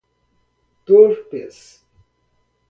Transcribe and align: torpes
torpes 0.85 1.59